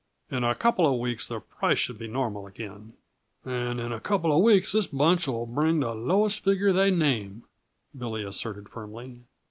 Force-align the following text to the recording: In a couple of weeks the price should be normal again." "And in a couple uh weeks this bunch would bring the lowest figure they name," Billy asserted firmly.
In 0.31 0.43
a 0.43 0.55
couple 0.55 0.91
of 0.91 0.99
weeks 0.99 1.27
the 1.27 1.39
price 1.41 1.77
should 1.77 1.99
be 1.99 2.07
normal 2.07 2.47
again." 2.47 2.93
"And 3.45 3.79
in 3.79 3.91
a 3.91 3.99
couple 3.99 4.33
uh 4.33 4.37
weeks 4.39 4.71
this 4.71 4.87
bunch 4.87 5.27
would 5.27 5.53
bring 5.53 5.79
the 5.81 5.93
lowest 5.93 6.43
figure 6.43 6.73
they 6.73 6.89
name," 6.89 7.43
Billy 7.95 8.23
asserted 8.23 8.67
firmly. 8.67 9.19